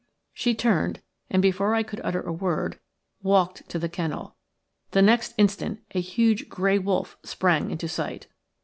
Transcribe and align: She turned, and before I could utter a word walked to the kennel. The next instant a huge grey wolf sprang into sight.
She 0.33 0.55
turned, 0.55 0.99
and 1.29 1.43
before 1.43 1.75
I 1.75 1.83
could 1.83 2.01
utter 2.03 2.21
a 2.21 2.33
word 2.33 2.79
walked 3.21 3.69
to 3.69 3.77
the 3.77 3.87
kennel. 3.87 4.35
The 4.93 5.01
next 5.03 5.35
instant 5.37 5.81
a 5.93 6.01
huge 6.01 6.49
grey 6.49 6.79
wolf 6.79 7.19
sprang 7.23 7.69
into 7.69 7.87
sight. 7.87 8.25